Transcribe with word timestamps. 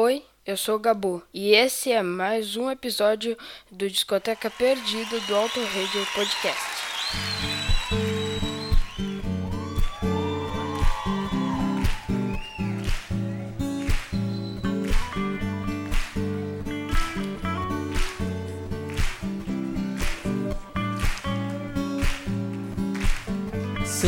Oi, 0.00 0.22
eu 0.46 0.56
sou 0.56 0.76
o 0.76 0.78
Gabu 0.78 1.24
e 1.34 1.56
esse 1.56 1.90
é 1.90 2.04
mais 2.04 2.56
um 2.56 2.70
episódio 2.70 3.36
do 3.68 3.90
Discoteca 3.90 4.48
Perdida 4.48 5.18
do 5.18 5.34
Auto 5.34 5.58
Radio 5.58 6.06
Podcast. 6.14 7.47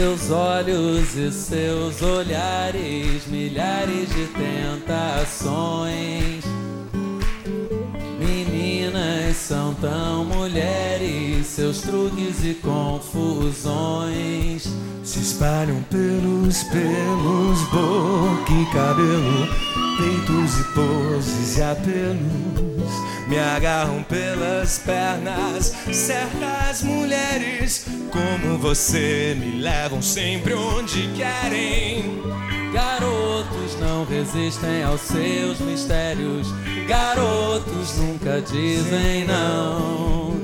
Seus 0.01 0.31
olhos 0.31 1.15
e 1.15 1.31
seus 1.31 2.01
olhares, 2.01 3.27
milhares 3.27 4.09
de 4.09 4.27
tentações. 4.29 6.43
Meninas 8.19 9.37
são 9.37 9.75
tão 9.75 10.25
mulheres, 10.25 11.47
seus 11.49 11.83
truques 11.83 12.43
e 12.43 12.55
confusões 12.63 14.67
se 15.05 15.21
espalham 15.21 15.83
pelos 15.91 16.63
pelos, 16.63 17.61
boca 17.69 18.55
e 18.55 18.65
cabelo, 18.73 19.47
peitos 19.99 20.61
e 20.61 20.65
poses 20.73 21.59
e 21.59 21.63
apelos. 21.63 23.10
Me 23.31 23.39
agarram 23.39 24.03
pelas 24.03 24.79
pernas, 24.81 25.73
certas 25.93 26.83
mulheres 26.83 27.87
como 28.11 28.59
você 28.59 29.37
me 29.39 29.61
levam 29.61 30.03
sempre 30.03 30.53
onde 30.53 31.09
querem. 31.15 32.21
Garotos 32.73 33.79
não 33.79 34.05
resistem 34.05 34.83
aos 34.83 35.03
seus 35.03 35.61
mistérios, 35.61 36.49
garotos 36.89 37.99
nunca 37.99 38.41
dizem 38.41 39.25
não. 39.25 40.35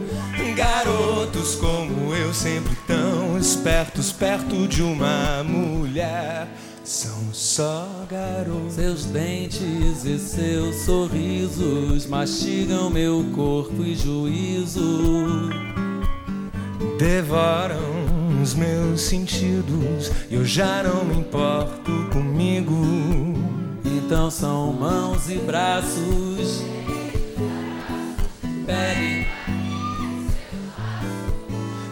Garotos 0.54 1.56
como 1.56 2.14
eu, 2.14 2.32
sempre 2.32 2.76
tão 2.86 3.36
espertos 3.36 4.12
perto 4.12 4.68
de 4.68 4.84
uma 4.84 5.42
mulher. 5.42 6.46
São 6.86 7.34
só 7.34 7.88
garotos. 8.08 8.74
Seus 8.74 9.06
dentes 9.06 10.04
e 10.04 10.20
seus 10.20 10.76
sorrisos 10.84 12.06
mastigam 12.06 12.88
meu 12.88 13.24
corpo 13.34 13.82
e 13.82 13.96
juízo. 13.96 15.50
Devoram 16.96 17.76
os 18.40 18.54
meus 18.54 19.00
sentidos 19.00 20.12
e 20.30 20.36
eu 20.36 20.44
já 20.44 20.84
não 20.84 21.04
me 21.04 21.16
importo 21.16 21.90
comigo. 22.12 22.76
Então 23.84 24.30
são 24.30 24.72
mãos 24.72 25.28
e 25.28 25.38
braços, 25.38 26.62
pele 28.64 29.26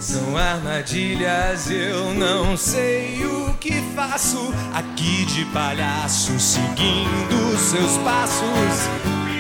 são 0.04 0.36
armadilhas, 0.36 1.70
eu 1.70 2.12
não 2.12 2.58
sei 2.58 3.24
o 3.24 3.54
que 3.54 3.72
faço 3.96 4.52
aqui 4.74 5.24
de 5.24 5.46
palhaço, 5.46 6.38
seguindo 6.38 7.56
seus 7.56 7.96
passos. 8.04 8.90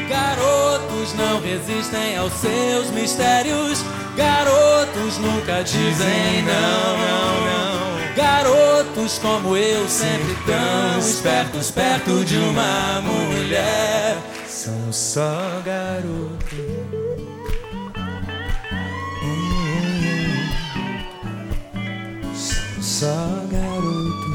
Garotos 0.08 1.12
não 1.14 1.38
resistem 1.42 2.16
aos 2.16 2.32
seus 2.32 2.90
mistérios, 2.92 3.84
garotos 4.16 5.18
nunca 5.18 5.62
dizem 5.62 6.42
não, 6.44 6.96
não, 6.98 7.44
não. 7.44 8.14
Garotos 8.16 9.18
como 9.18 9.54
eu, 9.54 9.86
sempre 9.86 10.34
tão 10.46 10.98
espertos 10.98 11.70
perto 11.70 12.24
de 12.24 12.38
uma 12.38 13.02
mulher. 13.02 14.16
São 14.48 14.90
só 14.90 15.60
garotos. 15.62 16.73
Só 23.04 23.44
garoto. 23.50 24.34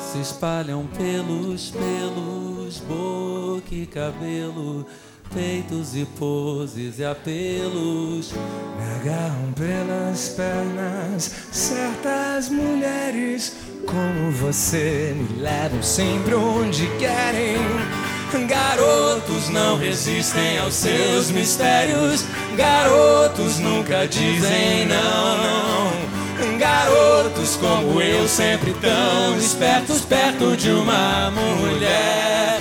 Se 0.00 0.18
espalham 0.18 0.88
pelos 0.98 1.70
pelos, 1.70 2.78
boca 2.80 3.72
e 3.72 3.86
cabelo, 3.86 4.84
peitos 5.32 5.94
e 5.94 6.04
poses 6.18 6.98
e 6.98 7.04
apelos. 7.04 8.32
Me 8.32 8.94
agarram 9.00 9.52
pelas 9.52 10.30
pernas, 10.30 11.22
certas 11.52 12.48
mulheres 12.48 13.56
como 13.86 14.32
você 14.32 15.14
me 15.14 15.40
levam 15.40 15.80
sempre 15.84 16.34
onde 16.34 16.88
querem. 16.98 18.05
Garotos 18.44 19.48
não 19.48 19.78
resistem 19.78 20.58
aos 20.58 20.74
seus 20.74 21.30
mistérios. 21.30 22.24
Garotos 22.54 23.58
nunca 23.58 24.06
dizem 24.06 24.86
não. 24.86 26.58
Garotos 26.58 27.56
como 27.56 28.00
eu, 28.00 28.28
sempre 28.28 28.74
tão 28.74 29.38
espertos 29.38 30.02
perto 30.02 30.56
de 30.56 30.70
uma 30.70 31.30
mulher. 31.30 32.60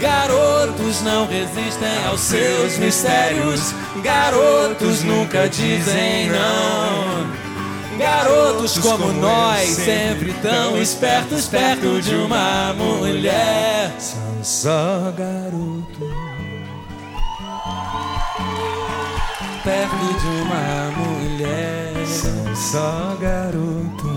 Garotos 0.00 1.02
não 1.02 1.26
resistem 1.26 2.06
aos 2.06 2.20
seus 2.20 2.78
mistérios. 2.78 3.74
Garotos 4.02 5.02
nunca 5.02 5.48
dizem 5.48 6.28
não. 6.28 7.49
Garotos 8.00 8.78
como 8.78 9.12
nós, 9.12 9.68
sempre 9.68 10.32
tão 10.40 10.80
espertos 10.80 11.46
perto 11.46 12.00
de 12.00 12.14
uma 12.14 12.72
mulher. 12.72 13.94
São 13.98 14.42
só 14.42 15.12
garotos. 15.14 16.08
Perto 19.62 20.20
de 20.20 20.26
uma 20.26 20.90
mulher. 20.96 22.06
São 22.06 22.56
só 22.56 23.16
garotos. 23.20 24.10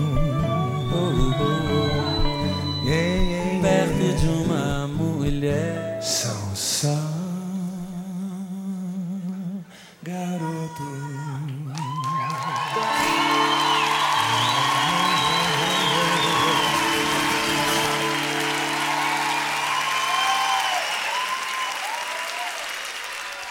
Oh, 0.90 1.12
oh, 1.20 1.42
oh. 1.42 2.86
Yeah, 2.86 3.22
yeah, 3.22 3.60
Perto 3.60 4.02
yeah. 4.02 4.18
de 4.18 4.28
uma 4.28 4.88
mulher. 4.88 5.93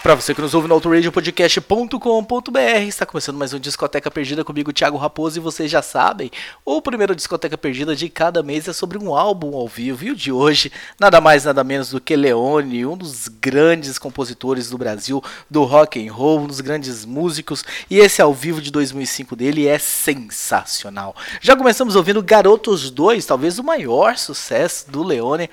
Para 0.04 0.14
você 0.14 0.34
que 0.34 0.42
nos 0.42 0.52
ouve 0.52 0.68
no 0.68 0.74
autoradiopodcast.com.br, 0.74 2.58
está 2.86 3.06
começando 3.06 3.38
mais 3.38 3.54
um 3.54 3.58
Discoteca 3.58 4.10
Perdida 4.10 4.44
comigo, 4.44 4.70
Thiago 4.70 4.98
Raposo, 4.98 5.38
e 5.38 5.40
vocês 5.40 5.70
já 5.70 5.80
sabem, 5.80 6.30
o 6.62 6.82
primeiro 6.82 7.16
Discoteca 7.16 7.56
Perdida 7.56 7.96
de 7.96 8.10
cada 8.10 8.42
mês 8.42 8.68
é 8.68 8.74
sobre 8.74 8.98
um 8.98 9.14
álbum 9.14 9.56
ao 9.56 9.66
vivo, 9.66 10.04
e 10.04 10.10
o 10.10 10.14
de 10.14 10.30
hoje, 10.30 10.70
nada 11.00 11.22
mais 11.22 11.44
nada 11.44 11.64
menos 11.64 11.88
do 11.88 12.02
que 12.02 12.14
Leone, 12.14 12.84
um 12.84 12.98
dos 12.98 13.28
grandes 13.28 13.98
compositores 13.98 14.68
do 14.68 14.76
Brasil, 14.76 15.24
do 15.48 15.64
rock 15.64 16.06
and 16.06 16.12
roll, 16.12 16.40
um 16.40 16.48
dos 16.48 16.60
grandes 16.60 17.06
músicos, 17.06 17.64
e 17.88 17.96
esse 17.98 18.20
ao 18.20 18.34
vivo 18.34 18.60
de 18.60 18.70
2005 18.70 19.34
dele 19.34 19.66
é 19.66 19.78
sensacional. 19.78 21.16
Já 21.40 21.56
começamos 21.56 21.96
ouvindo 21.96 22.22
Garotos 22.22 22.90
2, 22.90 23.24
talvez 23.24 23.58
o 23.58 23.64
maior 23.64 24.18
sucesso 24.18 24.90
do 24.90 25.02
Leone, 25.02 25.48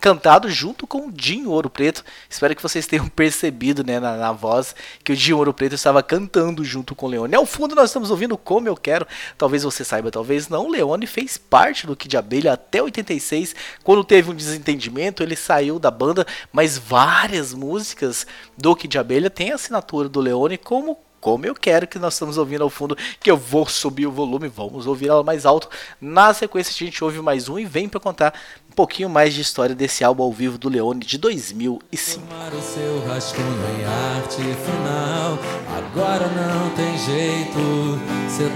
cantado 0.00 0.48
junto 0.50 0.86
com 0.86 1.06
o 1.06 1.12
Dinho 1.12 1.50
Ouro 1.50 1.70
Preto. 1.70 2.04
Espero 2.28 2.54
que 2.54 2.62
vocês 2.62 2.86
tenham 2.86 3.08
percebido 3.10 3.82
né, 3.84 3.98
na, 3.98 4.16
na, 4.16 4.32
voz 4.32 4.74
que 5.02 5.12
o 5.12 5.16
Dinho 5.16 5.38
Ouro 5.38 5.54
Preto 5.54 5.74
estava 5.74 6.02
cantando 6.02 6.64
junto 6.64 6.94
com 6.94 7.06
o 7.06 7.08
Leone. 7.08 7.34
Ao 7.34 7.46
fundo 7.46 7.74
nós 7.74 7.90
estamos 7.90 8.10
ouvindo 8.10 8.36
Como 8.36 8.68
Eu 8.68 8.76
Quero. 8.76 9.06
Talvez 9.36 9.62
você 9.62 9.84
saiba, 9.84 10.10
talvez 10.10 10.48
não. 10.48 10.66
O 10.66 10.70
Leone 10.70 11.06
fez 11.06 11.38
parte 11.38 11.86
do 11.86 11.96
Kid 11.96 12.16
Abelha 12.16 12.52
até 12.52 12.82
86. 12.82 13.54
Quando 13.82 14.04
teve 14.04 14.30
um 14.30 14.34
desentendimento, 14.34 15.22
ele 15.22 15.36
saiu 15.36 15.78
da 15.78 15.90
banda, 15.90 16.26
mas 16.52 16.78
várias 16.78 17.54
músicas 17.54 18.26
do 18.56 18.76
Kid 18.76 18.98
Abelha 18.98 19.30
têm 19.30 19.52
assinatura 19.52 20.08
do 20.08 20.20
Leone 20.20 20.58
como 20.58 21.05
como 21.26 21.44
eu 21.44 21.56
quero 21.56 21.88
que 21.88 21.98
nós 21.98 22.14
estamos 22.14 22.38
ouvindo 22.38 22.62
ao 22.62 22.70
fundo, 22.70 22.96
que 23.18 23.28
eu 23.28 23.36
vou 23.36 23.68
subir 23.68 24.06
o 24.06 24.12
volume, 24.12 24.46
vamos 24.46 24.86
ouvir 24.86 25.08
ela 25.08 25.24
mais 25.24 25.44
alto. 25.44 25.68
Na 26.00 26.32
sequência 26.32 26.70
a 26.70 26.86
gente 26.86 27.02
ouve 27.02 27.20
mais 27.20 27.48
um 27.48 27.58
e 27.58 27.64
vem 27.64 27.88
para 27.88 27.98
contar 27.98 28.32
um 28.70 28.74
pouquinho 28.76 29.08
mais 29.10 29.34
de 29.34 29.40
história 29.40 29.74
desse 29.74 30.04
álbum 30.04 30.22
ao 30.22 30.32
vivo 30.32 30.56
do 30.56 30.68
Leone 30.68 31.00
de 31.00 31.18
2005. 31.18 32.22
Formar 32.28 32.54
o 32.54 32.62
seu 32.62 33.04
rascunho 33.08 33.44
em 33.44 33.84
arte 34.18 34.36
final. 34.36 35.36
Agora 35.76 36.28
não 36.28 36.70
tem 36.76 36.96
jeito, 36.96 37.98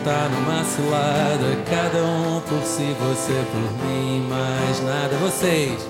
tá 0.04 0.28
numa 0.28 0.62
cilada. 0.62 1.64
Cada 1.68 2.04
um 2.04 2.40
por 2.40 2.64
si, 2.64 2.94
você 3.00 3.44
por 3.50 3.84
mim, 3.84 4.28
mais 4.28 4.80
nada. 4.84 5.16
Vocês. 5.16 5.88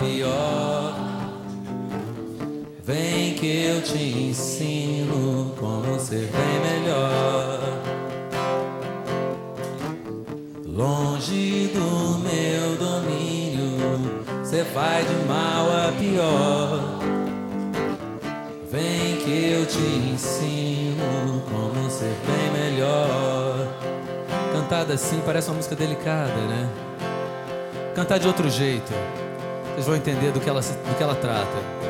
Pior. 0.00 0.94
Vem 2.84 3.34
que 3.34 3.64
eu 3.64 3.82
te 3.82 3.98
ensino 3.98 5.54
como 5.58 5.98
ser 6.00 6.28
bem 6.28 6.80
melhor. 6.80 7.60
Longe 10.66 11.70
do 11.74 12.18
meu 12.18 12.76
domínio, 12.76 14.22
você 14.42 14.62
vai 14.64 15.04
de 15.04 15.14
mal 15.28 15.66
a 15.70 15.92
pior. 15.98 16.98
Vem 18.70 19.16
que 19.16 19.52
eu 19.52 19.66
te 19.66 19.78
ensino 19.78 21.42
como 21.50 21.90
ser 21.90 22.16
bem 22.26 22.70
melhor. 22.70 23.68
Cantada 24.52 24.94
assim 24.94 25.20
parece 25.24 25.48
uma 25.48 25.56
música 25.56 25.76
delicada, 25.76 26.32
né? 26.32 26.91
Cantar 27.94 28.18
de 28.18 28.26
outro 28.26 28.48
jeito, 28.48 28.90
vocês 29.72 29.86
vão 29.86 29.94
entender 29.94 30.32
do 30.32 30.40
que 30.40 30.48
ela, 30.48 30.62
do 30.62 30.96
que 30.96 31.02
ela 31.02 31.14
trata. 31.14 31.82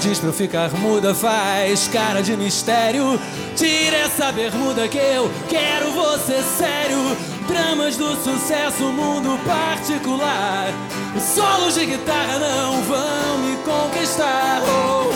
Diz 0.00 0.18
pra 0.18 0.28
eu 0.28 0.32
ficar 0.32 0.70
muda, 0.72 1.14
faz 1.14 1.88
cara 1.88 2.20
de 2.20 2.36
mistério. 2.36 3.18
Tira 3.56 3.96
essa 3.98 4.32
bermuda 4.32 4.88
que 4.88 4.98
eu 4.98 5.30
quero 5.48 5.92
você 5.92 6.42
sério. 6.42 7.16
Dramas 7.46 7.96
do 7.96 8.16
sucesso, 8.16 8.82
mundo 8.82 9.38
particular. 9.46 10.68
Solos 11.18 11.74
de 11.74 11.86
guitarra 11.86 12.38
não 12.38 12.82
vão 12.82 13.38
me 13.38 13.56
conquistar. 13.58 14.60
Oh, 14.66 15.10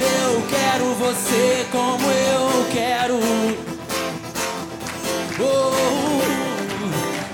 eu 0.00 0.42
quero 0.48 0.94
você 0.94 1.66
como 1.72 2.06
eu 2.10 2.66
quero. 2.70 3.18
Oh, 5.40 6.41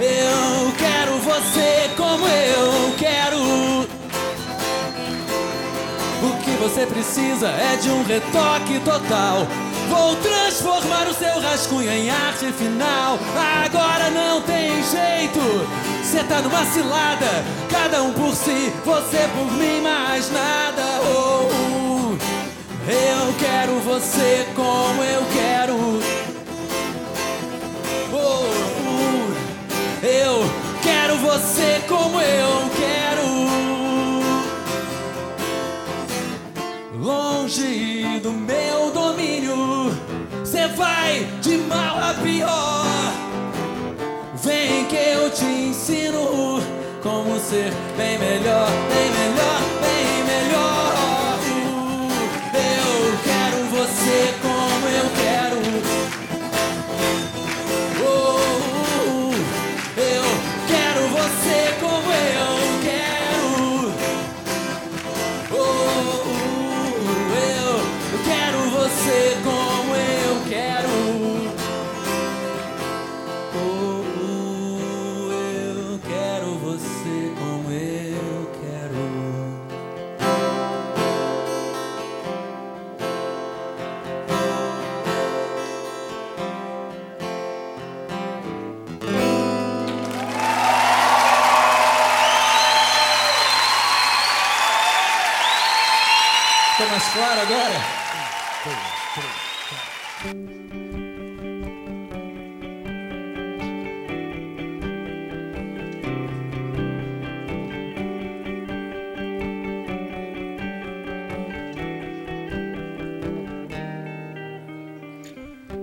eu 0.08 0.72
quero 0.78 1.18
você 1.18 1.90
como 1.96 2.26
eu 2.26 2.94
quero. 2.98 3.38
O 6.20 6.42
que 6.42 6.50
você 6.52 6.86
precisa 6.86 7.48
é 7.48 7.76
de 7.76 7.90
um 7.90 8.02
retoque 8.02 8.80
total. 8.80 9.46
Vou 9.88 10.16
transformar 10.16 11.08
o 11.08 11.14
seu 11.14 11.40
rascunho 11.40 11.90
em 11.90 12.10
arte 12.10 12.52
final. 12.52 13.18
Agora 13.64 14.10
não 14.10 14.42
tem 14.42 14.70
jeito. 14.82 15.40
Cê 16.04 16.24
tá 16.24 16.40
numa 16.40 16.64
cilada, 16.66 17.44
cada 17.70 18.02
um 18.02 18.12
por 18.12 18.34
si, 18.34 18.72
você 18.84 19.28
por 19.36 19.52
mim, 19.52 19.80
mais 19.80 20.30
nada. 20.30 20.82
Oh, 21.02 21.48
oh. 21.50 22.16
eu 22.90 23.34
quero 23.38 23.78
você 23.80 24.46
como 24.54 25.02
eu 25.04 25.07
você 31.38 31.80
como 31.86 32.20
eu 32.20 32.70
quero. 32.76 33.28
Longe 37.00 38.18
do 38.20 38.32
meu 38.32 38.90
domínio, 38.90 39.92
cê 40.44 40.66
vai 40.68 41.26
de 41.40 41.58
mal 41.58 41.98
a 41.98 42.14
pior. 42.14 42.86
Vem 44.42 44.84
que 44.86 44.96
eu 44.96 45.30
te 45.30 45.44
ensino 45.44 46.60
como 47.02 47.38
ser 47.38 47.72
bem 47.96 48.18
melhor, 48.18 48.68
mais 96.98 97.12
claro 97.12 97.40
agora? 97.40 97.98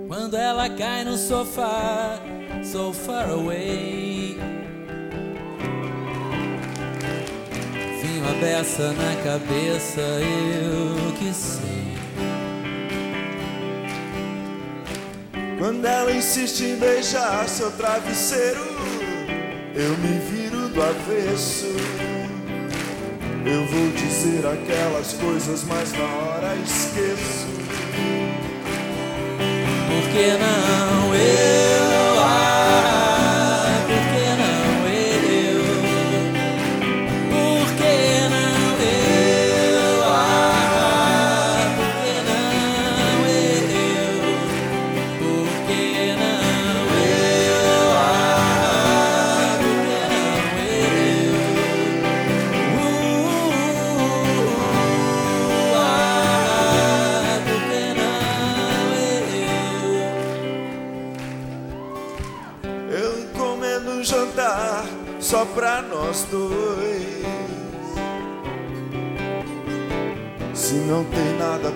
Quando 0.08 0.36
ela 0.36 0.70
cai 0.70 1.06
no 1.06 1.18
sofá, 1.18 2.20
so 2.64 2.92
far 2.92 3.30
away. 3.30 4.05
Beça 8.40 8.94
na 8.94 9.16
cabeça, 9.24 10.02
eu 10.02 11.14
que 11.14 11.34
sei. 11.34 11.96
Quando 15.58 15.86
ela 15.86 16.12
insiste 16.12 16.62
em 16.62 16.76
beijar 16.76 17.48
seu 17.48 17.72
travesseiro, 17.72 18.62
eu 19.74 19.98
me 19.98 20.20
viro 20.30 20.70
do 20.70 20.82
avesso. 20.82 21.74
Eu 23.46 23.66
vou 23.68 23.92
dizer 23.92 24.46
aquelas 24.46 25.14
coisas, 25.14 25.64
mas 25.64 25.92
na 25.94 26.04
hora 26.04 26.56
esqueço. 26.56 27.48
Por 29.88 30.10
que 30.12 30.38
não 30.38 31.16
eu? 31.16 31.55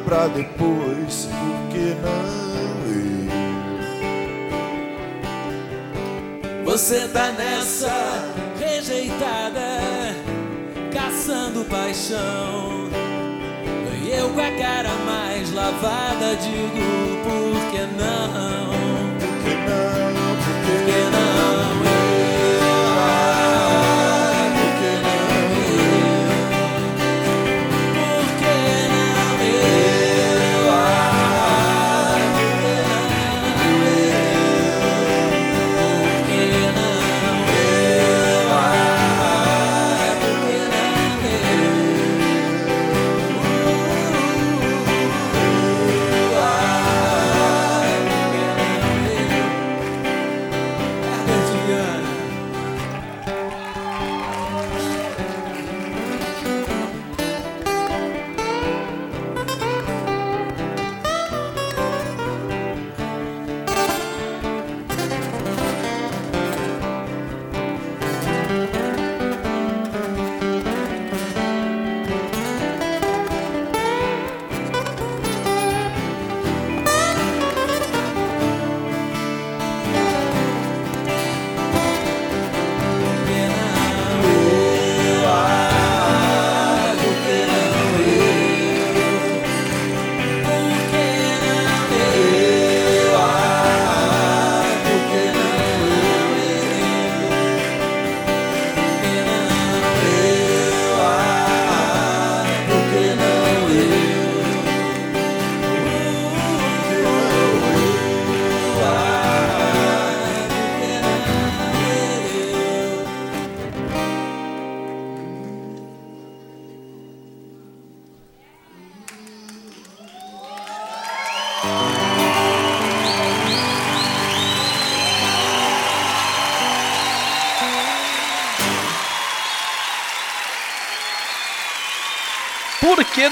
Pra 0.10 0.28
depois, 0.28 1.30
por 1.30 1.70
que 1.70 1.94
não 2.02 2.26
eu? 6.56 6.66
Você 6.66 7.08
tá 7.10 7.32
nessa 7.34 8.34
rejeitada, 8.60 10.16
caçando 10.92 11.64
paixão. 11.66 12.90
E 14.04 14.10
eu 14.10 14.30
com 14.30 14.42
a 14.42 14.50
cara 14.50 14.90
mais 15.06 15.54
lavada 15.54 16.36
digo 16.38 17.22
por 17.24 17.70
que 17.70 17.82
não? 17.96 18.70
Por 19.20 19.38
que 19.44 19.54
não? 19.70 20.09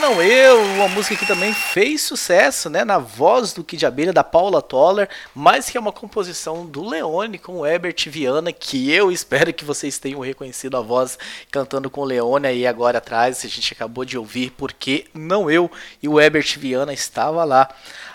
Não 0.10 0.24
eu? 0.24 0.62
Uma 0.62 0.88
música 0.88 1.18
que 1.18 1.26
também 1.26 1.54
fez 1.54 2.02
sucesso, 2.02 2.70
né? 2.70 2.86
Na 2.86 2.98
voz 2.98 3.52
do 3.52 3.62
Kid 3.62 3.86
Abelha, 3.86 4.14
da 4.14 4.24
Paula 4.24 4.62
Toller, 4.62 5.10
mas 5.36 5.70
que 5.70 5.78
é 5.78 5.82
uma 5.82 5.92
composição 5.92 6.66
do 6.66 6.82
Leone 6.82 7.38
com 7.38 7.58
o 7.58 7.66
Herbert 7.66 7.98
Viana, 8.08 8.54
que 8.54 8.90
eu 8.90 9.12
espero 9.12 9.54
que 9.54 9.66
vocês 9.66 10.00
tenham 10.00 10.22
reconhecido 10.22 10.78
a 10.78 10.82
voz 10.82 11.20
cantando 11.52 11.90
com 11.90 12.00
o 12.00 12.06
Leone 12.06 12.48
aí 12.48 12.66
agora 12.66 13.00
atrás. 13.00 13.44
A 13.44 13.50
gente 13.50 13.74
acabou 13.74 14.06
de 14.06 14.18
ouvir 14.18 14.52
Por 14.52 14.72
que 14.72 15.08
não 15.14 15.52
eu? 15.52 15.70
E 16.02 16.08
o 16.08 16.22
Herbert 16.22 16.58
Viana 16.58 16.94
estava 16.94 17.44
lá. 17.44 17.68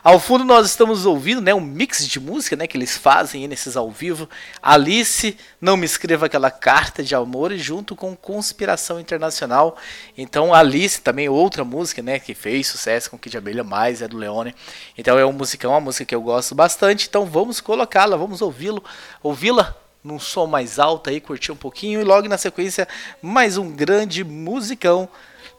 Ao 0.04 0.18
fundo 0.18 0.42
nós 0.42 0.66
estamos 0.66 1.06
ouvindo, 1.06 1.40
né, 1.40 1.54
um 1.54 1.60
mix 1.60 2.08
de 2.08 2.18
música, 2.18 2.56
né, 2.56 2.66
que 2.66 2.76
eles 2.76 2.96
fazem 2.96 3.46
nesses 3.46 3.76
ao 3.76 3.88
vivo. 3.88 4.28
Alice, 4.60 5.38
não 5.60 5.76
me 5.76 5.86
escreva 5.86 6.26
aquela 6.26 6.50
carta 6.50 7.04
de 7.04 7.14
amor 7.14 7.54
junto 7.54 7.94
com 7.94 8.16
Conspiração 8.16 8.98
Internacional. 8.98 9.76
Então 10.18 10.52
Alice 10.52 11.00
também 11.00 11.28
outra 11.28 11.64
música, 11.64 12.02
né, 12.02 12.18
que 12.18 12.34
fez 12.34 12.66
sucesso 12.66 13.10
com 13.10 13.18
Kid 13.18 13.38
Abelha 13.38 13.62
mais 13.62 14.02
é 14.02 14.08
do 14.08 14.16
Leone. 14.16 14.56
Então 14.98 15.16
é 15.16 15.24
um 15.24 15.32
musicão, 15.32 15.70
uma 15.70 15.80
música 15.80 16.04
que 16.04 16.14
eu 16.16 16.22
gosto 16.22 16.52
bastante. 16.52 17.06
Então 17.08 17.24
vamos 17.24 17.60
colocá-la, 17.60 18.16
vamos 18.16 18.42
ouvi-lo, 18.42 18.82
ouvi-la 19.22 19.76
num 20.02 20.18
som 20.18 20.48
mais 20.48 20.80
alto 20.80 21.10
aí, 21.10 21.20
curtir 21.20 21.52
um 21.52 21.56
pouquinho 21.56 22.00
e 22.00 22.04
logo 22.04 22.26
na 22.26 22.36
sequência 22.36 22.88
mais 23.22 23.56
um 23.56 23.70
grande 23.70 24.24
musicão 24.24 25.08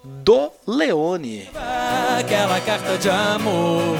do 0.03 0.51
Leone. 0.67 1.49
Aquela 2.19 2.59
carta 2.59 2.97
de 2.97 3.09
amor 3.09 3.97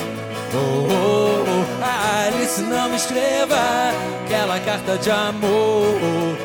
Oh, 0.56 0.88
oh, 0.88 1.46
oh, 1.48 2.28
Alice, 2.28 2.62
não 2.62 2.88
me 2.90 2.96
escreva 2.96 3.56
aquela 4.24 4.60
carta 4.60 4.98
de 5.00 5.10
amor. 5.10 6.38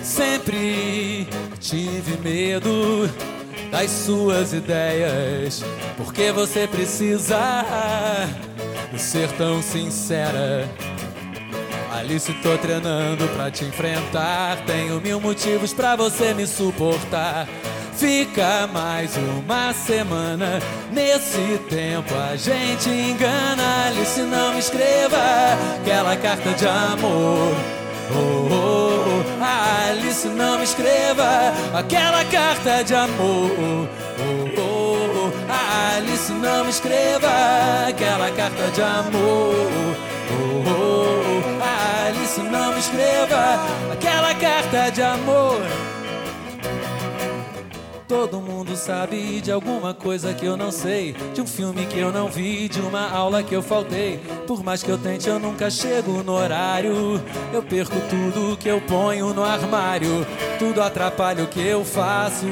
Sempre 0.00 1.26
tive 1.58 2.18
medo 2.18 3.10
das 3.72 3.90
suas 3.90 4.52
ideias, 4.52 5.64
porque 5.96 6.30
você 6.30 6.68
precisa 6.68 7.64
ser 8.98 9.30
tão 9.32 9.62
sincera. 9.62 10.68
Alice, 11.92 12.32
tô 12.42 12.56
treinando 12.58 13.26
pra 13.28 13.50
te 13.50 13.64
enfrentar. 13.64 14.58
Tenho 14.66 15.00
mil 15.00 15.20
motivos 15.20 15.72
pra 15.72 15.96
você 15.96 16.34
me 16.34 16.46
suportar. 16.46 17.48
Fica 17.94 18.66
mais 18.66 19.16
uma 19.16 19.72
semana. 19.72 20.60
Nesse 20.92 21.58
tempo 21.70 22.14
a 22.14 22.36
gente 22.36 22.90
engana. 22.90 23.86
Alice, 23.86 24.20
não 24.20 24.52
me 24.52 24.58
escreva 24.58 25.16
aquela 25.80 26.16
carta 26.16 26.50
de 26.52 26.66
amor. 26.66 27.54
Oh, 28.12 28.48
oh, 28.52 28.95
oh. 29.26 29.90
Alice, 29.90 30.28
não 30.28 30.58
me 30.58 30.64
escreva 30.64 31.52
aquela 31.74 32.24
carta 32.24 32.82
de 32.84 32.94
amor. 32.94 33.50
Oh, 33.58 34.60
oh. 34.60 35.96
Alice, 35.96 36.32
não 36.32 36.64
me 36.64 36.70
escreva 36.70 37.28
aquela 37.88 38.30
carta 38.30 38.70
de 38.72 38.82
amor. 38.82 39.54
Oh, 40.30 40.64
oh, 40.66 40.70
oh. 40.70 42.06
Alice, 42.06 42.40
não 42.40 42.72
me 42.72 42.78
escreva 42.78 43.60
aquela 43.92 44.34
carta 44.34 44.90
de 44.90 45.02
amor. 45.02 45.60
Todo 48.08 48.40
mundo 48.40 48.76
sabe 48.76 49.40
de 49.40 49.50
alguma 49.50 49.92
coisa 49.92 50.32
que 50.32 50.46
eu 50.46 50.56
não 50.56 50.70
sei, 50.70 51.12
de 51.34 51.40
um 51.40 51.46
filme 51.46 51.86
que 51.86 51.98
eu 51.98 52.12
não 52.12 52.28
vi, 52.28 52.68
de 52.68 52.80
uma 52.80 53.10
aula 53.10 53.42
que 53.42 53.54
eu 53.54 53.62
faltei. 53.62 54.18
Por 54.46 54.62
mais 54.62 54.82
que 54.82 54.90
eu 54.90 54.98
tente, 54.98 55.28
eu 55.28 55.38
nunca 55.38 55.70
chego 55.70 56.22
no 56.22 56.32
horário. 56.32 57.20
Eu 57.52 57.62
perco 57.62 57.96
tudo 58.08 58.56
que 58.56 58.68
eu 58.68 58.80
ponho 58.80 59.34
no 59.34 59.42
armário, 59.42 60.26
tudo 60.58 60.82
atrapalha 60.82 61.42
o 61.42 61.48
que 61.48 61.60
eu 61.60 61.84
faço 61.84 62.46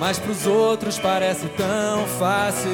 mas 0.00 0.18
pros 0.18 0.46
outros 0.46 0.98
parece 0.98 1.46
tão 1.48 2.06
fácil. 2.18 2.70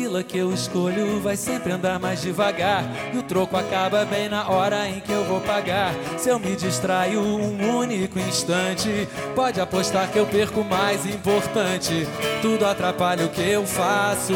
Fila 0.00 0.22
que 0.22 0.38
eu 0.38 0.50
escolho 0.54 1.20
vai 1.20 1.36
sempre 1.36 1.70
andar 1.72 2.00
mais 2.00 2.22
devagar. 2.22 2.84
E 3.12 3.18
o 3.18 3.22
troco 3.22 3.54
acaba 3.54 4.02
bem 4.06 4.30
na 4.30 4.48
hora 4.48 4.88
em 4.88 4.98
que 4.98 5.12
eu 5.12 5.22
vou 5.26 5.42
pagar. 5.42 5.92
Se 6.16 6.30
eu 6.30 6.38
me 6.38 6.56
distraio 6.56 7.20
um 7.20 7.76
único 7.76 8.18
instante, 8.18 9.06
pode 9.34 9.60
apostar 9.60 10.10
que 10.10 10.18
eu 10.18 10.24
perco 10.24 10.62
o 10.62 10.64
mais 10.64 11.04
importante. 11.04 12.08
Tudo 12.40 12.64
atrapalha 12.64 13.26
o 13.26 13.28
que 13.28 13.42
eu 13.42 13.66
faço, 13.66 14.32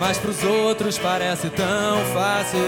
mas 0.00 0.18
pros 0.18 0.42
outros 0.42 0.98
parece 0.98 1.48
tão 1.48 2.04
fácil. 2.12 2.58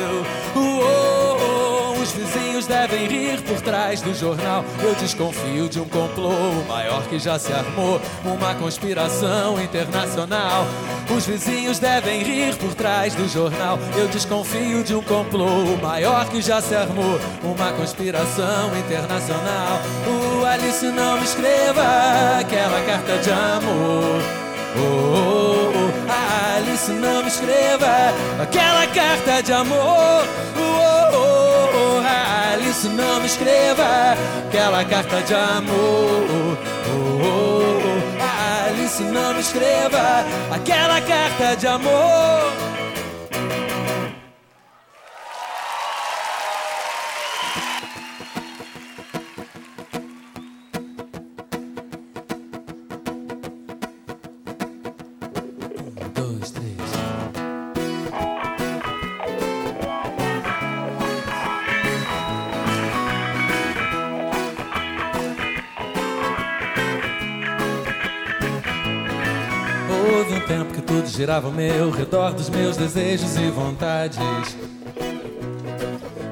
Uou, 0.55 1.75
os 2.06 2.12
vizinhos 2.12 2.66
devem 2.66 3.08
rir 3.08 3.42
por 3.42 3.60
trás 3.60 4.00
do 4.00 4.14
jornal. 4.14 4.64
Eu 4.80 4.94
desconfio 4.94 5.68
de 5.68 5.80
um 5.80 5.88
complô 5.88 6.30
maior 6.68 7.02
que 7.08 7.18
já 7.18 7.36
se 7.36 7.52
armou, 7.52 8.00
uma 8.25 8.54
conspiração 8.54 9.60
internacional. 9.60 10.66
Os 11.10 11.26
vizinhos 11.26 11.80
devem 11.80 12.22
rir 12.22 12.54
por 12.56 12.75
trás 12.75 13.12
do 13.14 13.28
jornal. 13.28 13.78
Eu 13.96 14.06
desconfio 14.06 14.84
de 14.84 14.94
um 14.94 15.02
complô 15.02 15.76
maior 15.82 16.28
que 16.28 16.40
já 16.40 16.60
se 16.60 16.76
armou, 16.76 17.18
uma 17.42 17.72
conspiração 17.72 18.76
internacional. 18.78 19.80
O 20.06 20.44
Alice 20.44 20.86
não 20.86 21.18
me 21.18 21.25
escreva 21.25 21.82
aquela 22.38 22.80
carta 22.82 23.18
de 23.18 23.30
amor. 23.32 24.22
Oh, 24.78 24.80
oh, 24.80 25.72
oh. 25.75 26.56
Alice 26.56 26.92
não 26.92 27.22
me 27.22 27.28
escreva 27.28 28.12
aquela 28.40 28.86
carta 28.86 29.42
de 29.42 29.52
amor. 29.52 30.25
Oh. 30.56 30.86
Alice, 32.76 32.88
não 32.90 33.21
me 33.21 33.26
escreva 33.26 33.85
aquela 34.47 34.85
carta 34.85 35.23
de 35.23 35.33
amor. 35.33 36.26
Oh, 36.28 36.56
oh, 36.90 37.23
oh. 37.23 38.68
Alice, 38.68 39.02
não 39.02 39.33
me 39.33 39.40
escreva 39.40 40.26
aquela 40.54 41.00
carta 41.00 41.56
de 41.56 41.66
amor. 41.66 42.65
Girava 71.16 71.46
ao 71.46 71.52
meu 71.52 71.90
redor 71.90 72.35
dos 72.35 72.50
meus 72.50 72.76
desejos 72.76 73.37
e 73.37 73.49
vontades. 73.49 74.18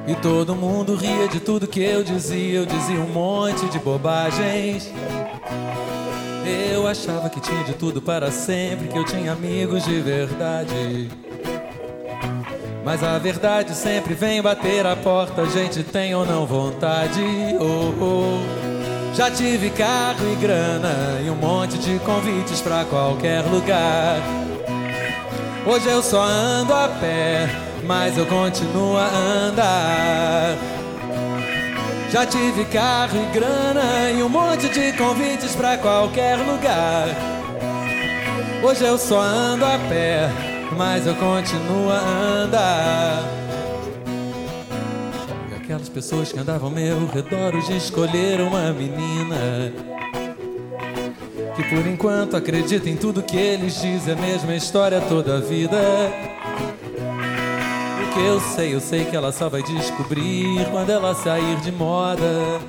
E 0.07 0.13
todo 0.21 0.55
mundo 0.55 0.95
ria 0.95 1.27
de 1.27 1.39
tudo 1.39 1.67
que 1.67 1.81
eu 1.81 2.03
dizia, 2.03 2.59
eu 2.59 2.67
dizia 2.67 2.99
um 2.99 3.09
monte 3.09 3.65
de 3.65 3.79
bobagens. 3.79 4.91
Eu 6.71 6.87
achava 6.87 7.31
que 7.31 7.39
tinha 7.39 7.63
de 7.63 7.73
tudo 7.73 7.99
para 7.99 8.29
sempre, 8.29 8.87
que 8.87 8.95
eu 8.95 9.03
tinha 9.03 9.31
amigos 9.31 9.83
de 9.83 9.99
verdade. 10.01 11.09
Mas 12.83 13.01
a 13.01 13.17
verdade 13.17 13.73
sempre 13.73 14.13
vem 14.13 14.39
bater 14.39 14.85
a 14.85 14.95
porta, 14.95 15.41
a 15.41 15.45
gente 15.47 15.83
tem 15.83 16.13
ou 16.13 16.27
não 16.27 16.45
vontade. 16.45 17.23
Oh, 17.59 18.03
oh. 18.03 19.15
Já 19.15 19.31
tive 19.31 19.71
carro 19.71 20.31
e 20.31 20.35
grana 20.35 21.19
e 21.25 21.29
um 21.31 21.35
monte 21.35 21.75
de 21.79 21.97
convites 21.99 22.61
para 22.61 22.85
qualquer 22.85 23.41
lugar. 23.45 24.44
Hoje 25.67 25.89
eu 25.89 26.03
só 26.03 26.21
ando 26.21 26.71
a 26.71 26.87
pé, 26.87 27.49
mas 27.83 28.15
eu 28.15 28.25
continuo 28.27 28.97
a 28.97 29.07
andar. 29.07 30.55
Já 32.11 32.23
tive 32.23 32.65
carro 32.65 33.17
e 33.17 33.33
grana 33.33 34.11
e 34.11 34.21
um 34.21 34.29
monte 34.29 34.69
de 34.69 34.93
convites 34.93 35.55
pra 35.55 35.75
qualquer 35.75 36.37
lugar. 36.37 37.07
Hoje 38.63 38.85
eu 38.85 38.95
só 38.95 39.19
ando 39.19 39.65
a 39.65 39.79
pé, 39.89 40.29
mas 40.77 41.07
eu 41.07 41.15
continuo 41.15 41.89
a 41.89 41.99
andar. 42.43 43.23
E 45.51 45.55
aquelas 45.55 45.89
pessoas 45.89 46.31
que 46.31 46.37
andavam 46.37 46.69
ao 46.69 46.75
meu 46.75 47.07
redor 47.07 47.55
hoje 47.55 47.75
escolheram 47.75 48.49
uma 48.49 48.71
menina 48.71 49.73
que 51.55 51.63
por 51.63 51.87
enquanto 51.87 52.35
acredita 52.35 52.89
em 52.89 52.97
tudo 52.97 53.23
que 53.23 53.37
eles 53.37 53.81
dizem, 53.81 54.13
é 54.13 54.17
a 54.17 54.21
mesma 54.21 54.55
história 54.55 54.99
toda 55.01 55.37
a 55.37 55.39
vida. 55.39 55.77
O 58.03 58.13
que 58.13 58.19
eu 58.25 58.39
sei, 58.39 58.73
eu 58.73 58.79
sei 58.79 59.05
que 59.05 59.15
ela 59.15 59.31
só 59.31 59.47
vai 59.49 59.63
descobrir 59.63 60.65
quando 60.71 60.89
ela 60.89 61.15
sair 61.15 61.55
de 61.57 61.71
moda. 61.71 62.59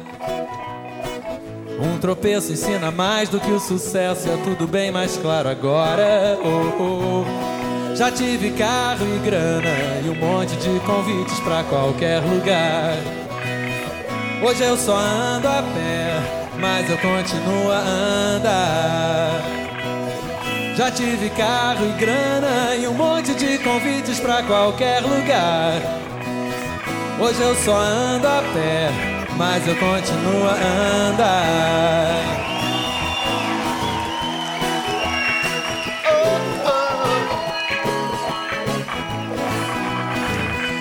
Um 1.79 1.99
tropeço 1.99 2.53
ensina 2.53 2.91
mais 2.91 3.29
do 3.29 3.39
que 3.39 3.51
o 3.51 3.61
sucesso, 3.61 4.29
é 4.29 4.37
tudo 4.39 4.67
bem 4.67 4.91
mais 4.91 5.17
claro 5.17 5.49
agora. 5.49 6.39
Oh, 6.43 6.83
oh. 6.83 7.97
Já 7.97 8.11
tive 8.11 8.51
carro 8.51 9.07
e 9.07 9.19
grana 9.25 9.69
e 10.05 10.09
um 10.11 10.15
monte 10.15 10.55
de 10.57 10.81
convites 10.81 11.41
pra 11.41 11.65
qualquer 11.65 12.21
lugar. 12.21 12.95
Hoje 14.43 14.63
eu 14.63 14.77
só 14.77 14.97
ando 14.97 15.49
a 15.49 15.63
pé, 15.63 16.46
mas 16.59 16.89
eu 16.91 16.99
continuo 16.99 17.71
a 17.71 17.79
andar. 17.79 19.43
Já 20.77 20.91
tive 20.91 21.31
carro 21.31 21.87
e 21.87 21.93
grana 21.99 22.75
e 22.77 22.87
um 22.87 22.93
monte 22.95 23.35
de 23.35 23.59
convites 23.59 24.21
pra 24.21 24.43
qualquer 24.43 25.01
lugar. 25.01 25.81
Hoje 27.19 27.41
eu 27.41 27.55
só 27.57 27.77
ando 27.77 28.29
a 28.29 28.43
pé, 28.53 28.91
mas 29.37 29.67
eu 29.67 29.75
continuo 29.77 30.49
a 30.49 30.55
andar. 31.09 32.47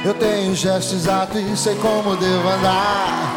Eu 0.03 0.13
tenho 0.13 0.53
gesto 0.53 0.93
exato 0.93 1.39
e 1.39 1.57
sei 1.57 1.75
como 1.77 2.15
devo 2.15 2.47
andar. 2.47 3.34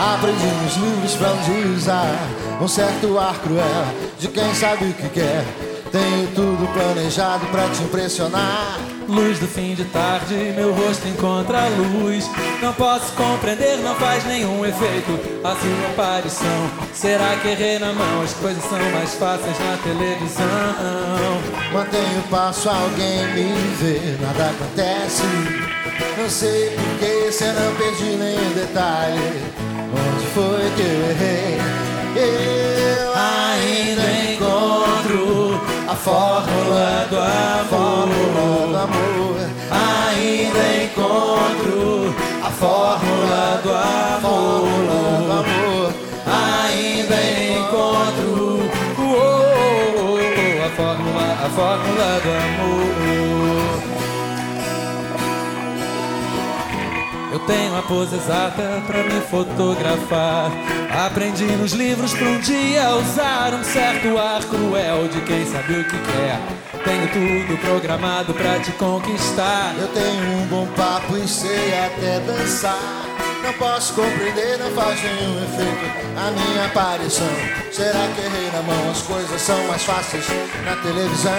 Aprendi 0.00 0.46
nos 0.46 0.76
livros 0.76 1.14
pra 1.16 1.28
usar 1.76 2.18
um 2.58 2.66
certo 2.66 3.18
ar 3.18 3.38
cruel 3.40 3.84
de 4.18 4.28
quem 4.28 4.54
sabe 4.54 4.86
o 4.86 4.94
que 4.94 5.10
quer. 5.10 5.44
Tenho 5.92 6.26
tudo 6.28 6.72
planejado 6.72 7.44
pra 7.48 7.68
te 7.68 7.82
impressionar. 7.82 8.89
Luz 9.10 9.40
do 9.40 9.48
fim 9.48 9.74
de 9.74 9.84
tarde, 9.86 10.34
meu 10.54 10.72
rosto 10.72 11.08
encontra 11.08 11.58
a 11.58 11.68
luz. 11.68 12.30
Não 12.62 12.72
posso 12.72 13.12
compreender, 13.14 13.78
não 13.78 13.96
faz 13.96 14.24
nenhum 14.24 14.64
efeito 14.64 15.18
a 15.42 15.56
sua 15.56 15.88
aparição. 15.92 16.70
Será 16.94 17.34
que 17.42 17.48
errei 17.48 17.80
na 17.80 17.92
mão? 17.92 18.22
As 18.22 18.32
coisas 18.34 18.62
são 18.62 18.78
mais 18.78 19.14
fáceis 19.14 19.58
na 19.58 19.76
televisão. 19.78 20.46
Mantenho 21.72 22.22
passo, 22.30 22.68
alguém 22.68 23.26
me 23.34 23.52
vê, 23.80 24.16
nada 24.20 24.50
acontece. 24.50 25.24
Não 26.16 26.30
sei 26.30 26.70
porquê, 26.70 27.32
se 27.32 27.46
não 27.46 27.74
perdi 27.74 28.16
nenhum 28.16 28.52
detalhe. 28.54 29.42
Onde 29.92 30.26
foi 30.26 30.70
que 30.76 30.82
eu 30.82 31.10
errei? 31.10 31.58
Eu 32.14 32.79
fórmula 36.00 37.06
do 37.10 37.16
amor. 38.76 39.36
Ainda 39.70 40.84
encontro 40.84 42.14
a 42.42 42.50
fórmula 42.50 43.60
do 43.62 43.70
amor. 43.70 44.60
Ainda 46.26 47.16
encontro 47.52 48.60
oh, 48.98 49.02
oh, 49.02 49.14
oh, 49.48 50.16
oh, 50.16 50.64
a 50.64 50.70
fórmula, 50.70 51.26
a 51.44 51.48
fórmula 51.50 52.20
do 52.22 52.30
amor. 52.30 52.99
Tenho 57.46 57.76
a 57.76 57.82
pose 57.82 58.14
exata 58.16 58.82
pra 58.86 59.02
me 59.02 59.20
fotografar. 59.30 60.50
Aprendi 61.06 61.44
nos 61.44 61.72
livros 61.72 62.12
pra 62.12 62.26
um 62.26 62.40
dia 62.40 62.90
usar 62.96 63.54
um 63.54 63.64
certo 63.64 64.18
ar 64.18 64.42
cruel 64.44 65.08
de 65.08 65.20
quem 65.22 65.44
sabe 65.46 65.74
o 65.74 65.84
que 65.84 65.98
quer. 65.98 66.40
Tenho 66.84 67.08
tudo 67.08 67.58
programado 67.60 68.32
pra 68.34 68.58
te 68.58 68.72
conquistar. 68.72 69.74
Eu 69.78 69.88
tenho 69.88 70.42
um 70.42 70.46
bom 70.46 70.66
papo 70.76 71.16
e 71.16 71.28
sei 71.28 71.78
até 71.78 72.20
dançar. 72.20 73.09
Não 73.42 73.52
posso 73.54 73.94
compreender, 73.94 74.58
não 74.58 74.70
faz 74.72 75.02
nenhum 75.02 75.42
efeito 75.42 75.90
a 76.16 76.30
minha 76.30 76.66
aparição. 76.66 77.26
Será 77.72 78.06
que 78.14 78.20
errei 78.20 78.50
na 78.52 78.62
mão? 78.62 78.90
As 78.90 79.00
coisas 79.02 79.40
são 79.40 79.66
mais 79.66 79.82
fáceis 79.82 80.26
na 80.64 80.76
televisão. 80.76 81.32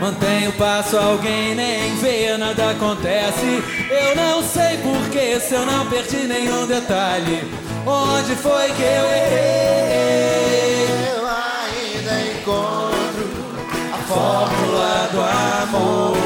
Mantenho 0.00 0.50
o 0.50 0.52
passo, 0.54 0.96
alguém 0.96 1.54
nem 1.54 1.94
vê, 1.96 2.36
nada 2.36 2.70
acontece. 2.70 3.62
Eu 3.90 4.16
não 4.16 4.42
sei 4.42 4.78
porquê, 4.78 5.38
se 5.40 5.54
eu 5.54 5.66
não 5.66 5.86
perdi 5.86 6.26
nenhum 6.26 6.66
detalhe. 6.66 7.44
Onde 7.86 8.34
foi 8.36 8.72
que 8.72 8.82
eu 8.82 9.04
errei? 9.04 10.86
Eu 11.16 11.26
ainda 11.26 12.20
encontro 12.32 13.30
a 13.92 13.98
Fórmula 14.06 15.08
do 15.12 15.20
amor. 15.20 16.20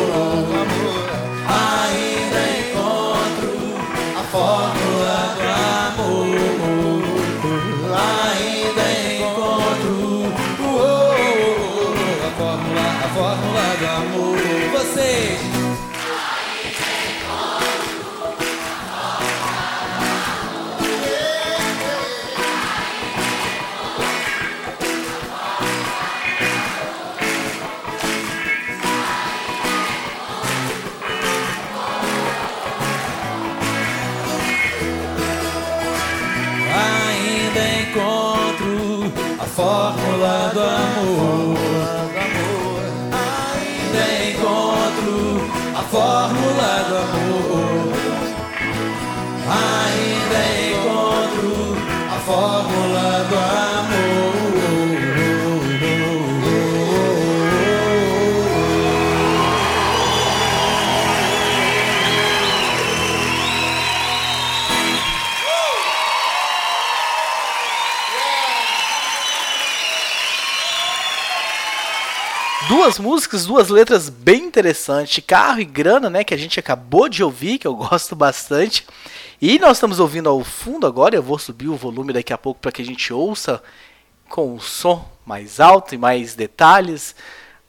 Duas 72.95 72.99
músicas, 72.99 73.47
duas 73.47 73.69
letras 73.71 74.09
bem 74.09 74.45
interessantes. 74.45 75.25
Carro 75.27 75.59
e 75.59 75.65
Grana, 75.65 76.09
né? 76.09 76.23
Que 76.23 76.33
a 76.33 76.37
gente 76.37 76.61
acabou 76.61 77.09
de 77.09 77.25
ouvir, 77.25 77.59
que 77.59 77.67
eu 77.67 77.75
gosto 77.75 78.15
bastante. 78.15 78.87
E 79.43 79.59
nós 79.59 79.79
estamos 79.79 79.99
ouvindo 79.99 80.29
ao 80.29 80.45
fundo 80.45 80.87
agora. 80.87 81.17
Eu 81.17 81.23
vou 81.23 81.37
subir 81.37 81.69
o 81.69 81.77
volume 81.77 82.13
daqui 82.13 82.33
a 82.33 82.39
pouco 82.39 82.61
para 82.61 82.71
que 82.71 82.83
a 82.83 82.85
gente 82.85 83.13
ouça 83.13 83.61
com 84.29 84.55
o 84.55 84.61
som 84.61 85.09
mais 85.27 85.59
alto 85.59 85.93
e 85.93 85.99
mais 85.99 86.37
detalhes. 86.37 87.17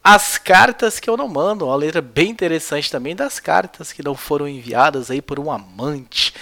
As 0.03 0.37
cartas 0.37 0.99
que 0.99 1.09
eu 1.09 1.17
não 1.17 1.27
mando, 1.27 1.65
uma 1.65 1.75
letra 1.75 2.03
bem 2.03 2.29
interessante 2.29 2.91
também 2.91 3.15
das 3.15 3.39
cartas 3.39 3.91
que 3.91 4.03
não 4.03 4.13
foram 4.13 4.47
enviadas 4.47 5.09
aí 5.09 5.23
por 5.23 5.39
um 5.39 5.49
amante. 5.49 6.35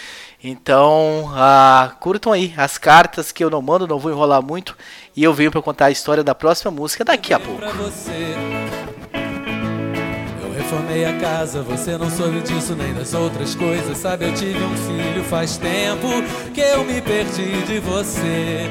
Então, 0.44 1.32
ah, 1.36 1.96
curtam 2.02 2.34
aí 2.34 2.54
as 2.58 2.78
cartas 2.78 3.32
que 3.32 3.42
eu 3.42 3.50
não 3.50 3.62
mando, 3.62 3.88
não 3.88 3.98
vou 3.98 4.12
enrolar 4.12 4.44
muito. 4.44 4.76
E 5.16 5.24
eu 5.24 5.34
venho 5.34 5.50
para 5.50 5.62
contar 5.62 5.86
a 5.86 5.92
história 5.92 6.22
da 6.22 6.36
próxima 6.36 6.70
música 6.70 7.06
daqui 7.06 7.34
a 7.34 7.40
pouco. 7.40 7.62
Você. 7.78 8.36
Eu 10.44 10.54
reformei 10.54 11.06
a 11.06 11.18
casa, 11.18 11.62
você 11.62 11.98
não 11.98 12.10
soube 12.10 12.42
disso 12.42 12.76
nem 12.76 12.94
das 12.94 13.14
outras 13.14 13.56
coisas. 13.56 13.98
Sabe, 13.98 14.26
eu 14.26 14.34
tive 14.34 14.62
um 14.62 14.76
filho 14.76 15.24
faz 15.24 15.56
tempo 15.56 16.10
que 16.54 16.60
eu 16.60 16.84
me 16.84 17.02
perdi 17.02 17.62
de 17.62 17.80
você. 17.80 18.70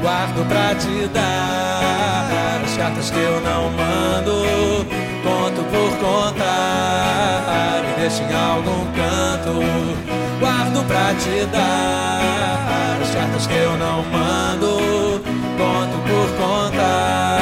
Guardo 0.00 0.46
pra 0.46 0.72
te 0.76 1.08
dar 1.08 2.62
as 2.64 2.76
cartas 2.76 3.10
que 3.10 3.18
eu 3.18 3.40
não 3.40 3.70
mando. 3.70 4.86
Conto 5.24 5.64
por 5.64 5.90
contar, 5.98 7.82
me 7.82 8.00
deixa 8.02 8.22
em 8.22 8.32
algum 8.32 8.86
canto. 8.92 9.75
Pra 10.86 11.14
te 11.14 11.44
dar 11.46 12.98
as 13.02 13.10
cartas 13.14 13.46
que 13.46 13.54
eu 13.54 13.76
não 13.76 14.02
mando. 14.04 15.20
Conto 15.58 15.96
por 16.06 16.28
contar, 16.36 17.35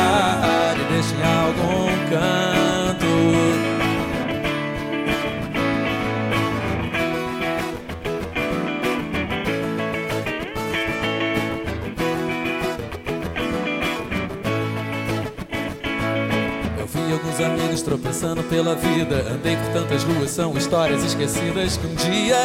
pela 18.55 18.77
vida. 18.77 19.17
Andei 19.33 19.57
por 19.57 19.73
tantas 19.73 20.05
ruas, 20.05 20.31
são 20.31 20.57
histórias 20.57 21.03
esquecidas 21.03 21.77
que 21.77 21.87
um 21.89 21.95
dia 21.97 22.37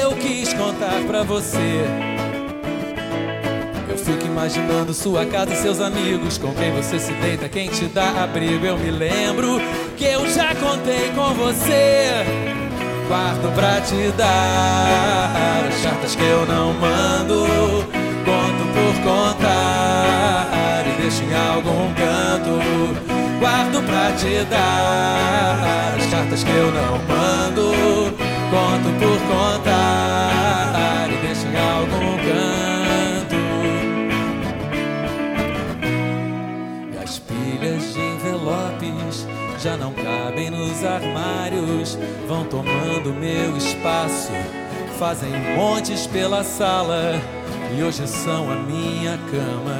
eu 0.00 0.12
quis 0.12 0.54
contar 0.54 1.02
pra 1.04 1.24
você. 1.24 1.84
Eu 3.88 3.98
fico 3.98 4.24
imaginando 4.24 4.94
sua 4.94 5.26
casa 5.26 5.52
e 5.52 5.56
seus 5.56 5.80
amigos, 5.80 6.38
com 6.38 6.54
quem 6.54 6.70
você 6.70 7.00
se 7.00 7.12
deita, 7.14 7.48
quem 7.48 7.68
te 7.68 7.86
dá 7.86 8.22
abrigo. 8.22 8.64
Eu 8.64 8.78
me 8.78 8.92
lembro 8.92 9.60
que 9.96 10.04
eu 10.04 10.30
já 10.30 10.54
contei 10.54 11.10
com 11.16 11.34
você. 11.34 12.24
Guardo 13.08 13.52
pra 13.54 13.80
te 13.80 14.12
dar 14.16 15.66
as 15.66 15.82
cartas 15.82 16.14
que 16.14 16.22
eu 16.22 16.46
não 16.46 16.72
mando, 16.74 17.46
conto 18.24 18.64
por 18.74 18.94
contar 19.02 19.37
Guardo 23.38 23.82
pra 23.86 24.12
te 24.12 24.44
dar 24.50 25.94
as 25.96 26.06
cartas 26.06 26.42
que 26.42 26.50
eu 26.50 26.72
não 26.72 26.98
mando, 27.06 27.72
conto 28.50 28.88
por 28.98 29.18
contar 29.28 31.08
e 31.08 31.16
deixo 31.24 31.46
em 31.46 31.56
algum 31.56 32.16
canto. 32.18 33.36
E 36.92 36.98
as 37.02 37.18
pilhas 37.20 37.94
de 37.94 38.00
envelopes 38.00 39.26
já 39.62 39.76
não 39.76 39.92
cabem 39.92 40.50
nos 40.50 40.84
armários, 40.84 41.98
vão 42.26 42.44
tomando 42.44 43.12
meu 43.12 43.56
espaço, 43.56 44.32
fazem 44.98 45.30
montes 45.56 46.06
pela 46.06 46.42
sala 46.42 47.20
e 47.76 47.82
hoje 47.82 48.06
são 48.06 48.50
a 48.50 48.56
minha 48.56 49.18
cama. 49.30 49.78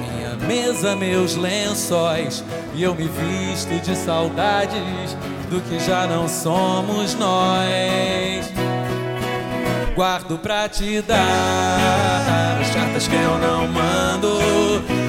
Minha 0.00 0.36
mesa, 0.46 0.94
meus 0.94 1.34
lençóis, 1.34 2.44
e 2.76 2.82
eu 2.82 2.94
me 2.94 3.08
visto 3.08 3.80
de 3.82 3.96
saudades 3.96 5.16
do 5.48 5.62
que 5.62 5.78
já 5.80 6.06
não 6.06 6.28
somos 6.28 7.14
nós. 7.14 8.52
Guardo 9.94 10.36
pra 10.36 10.68
te 10.68 11.00
dar 11.00 12.58
as 12.60 12.68
cartas 12.74 13.08
que 13.08 13.14
eu 13.14 13.38
não 13.38 13.66
mando, 13.66 14.28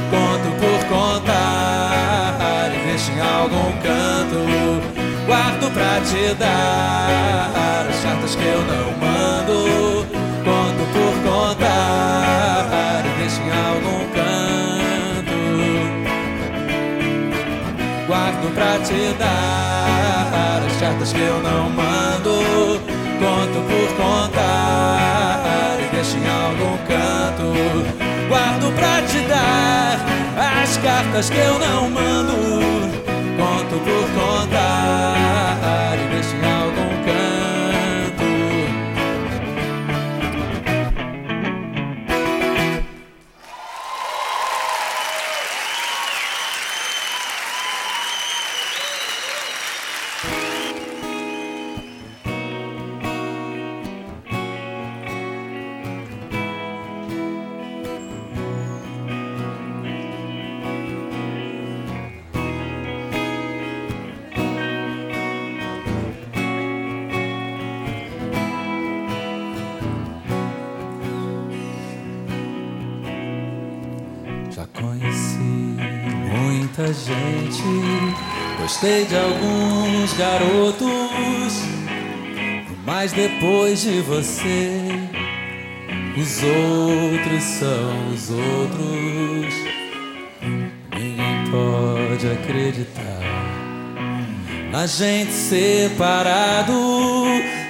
conto 0.09 0.49
por 0.61 0.85
contar 0.87 2.71
e 2.73 2.87
deixo 2.87 3.11
em 3.11 3.19
algum 3.19 3.73
canto. 3.81 4.87
Guardo 5.25 5.69
pra 5.73 5.99
te 5.99 6.33
dar 6.35 7.85
as 7.89 7.99
cartas 8.01 8.33
que 8.33 8.45
eu 8.45 8.61
não 8.61 8.97
mando, 8.97 10.16
pra 18.57 18.79
te 18.79 19.13
dar 19.19 20.63
as 20.65 20.75
cartas 20.77 21.13
que 21.13 21.21
eu 21.21 21.39
não 21.43 21.69
mando, 21.69 22.81
conto 23.19 23.61
por 23.69 23.87
contar 23.95 25.77
e 25.79 25.95
deixo 25.95 26.17
em 26.17 26.27
algum 26.27 26.75
canto. 26.87 27.53
Guardo 28.27 28.73
pra 28.75 29.01
te 29.03 29.19
dar 29.27 29.99
as 30.63 30.75
cartas 30.77 31.29
que 31.29 31.37
eu 31.37 31.59
não 31.59 31.87
mando, 31.89 32.33
conto 33.37 33.79
por 33.85 34.05
contar 34.19 34.66
gostei 78.77 79.05
de 79.05 79.15
alguns 79.15 80.13
garotos, 80.13 81.63
mas 82.85 83.11
depois 83.11 83.81
de 83.81 84.01
você, 84.01 84.69
os 86.15 86.43
outros 86.43 87.43
são 87.43 88.09
os 88.13 88.29
outros. 88.29 89.55
Ninguém 90.93 91.43
pode 91.49 92.31
acreditar 92.31 93.19
na 94.71 94.85
gente 94.85 95.33
separado. 95.33 96.73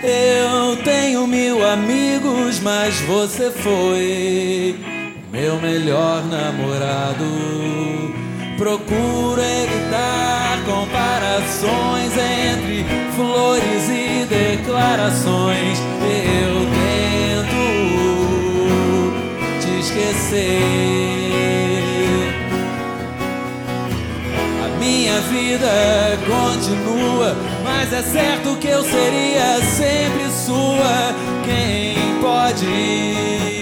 Eu 0.03 0.75
tenho 0.83 1.25
mil 1.25 1.65
amigos, 1.65 2.59
mas 2.59 2.99
você 3.01 3.49
foi 3.49 4.75
meu 5.31 5.57
melhor 5.61 6.25
namorado. 6.25 8.26
Procuro 8.57 9.39
evitar 9.39 10.63
comparações 10.65 12.11
entre 12.17 12.83
flores 13.15 13.87
e 13.87 14.25
declarações. 14.25 15.77
Eu 16.01 16.65
tento 16.73 17.55
te 19.61 19.79
esquecer. 19.79 20.57
A 24.65 24.67
minha 24.79 25.21
vida 25.21 26.17
continua, 26.25 27.37
mas 27.63 27.93
é 27.93 28.01
certo 28.01 28.57
que 28.57 28.69
eu 28.69 28.83
seria 28.83 29.61
sempre 29.61 30.31
sua. 30.31 31.13
Quem 31.45 31.95
pode 32.21 33.56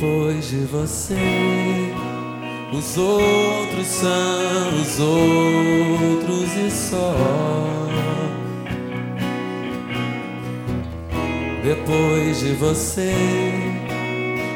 Depois 0.00 0.48
de 0.50 0.58
você, 0.58 1.92
os 2.72 2.96
outros 2.96 3.84
são 3.84 4.80
os 4.80 5.00
outros 5.00 6.56
e 6.56 6.70
só. 6.70 7.16
Depois 11.64 12.38
de 12.38 12.52
você, 12.52 13.12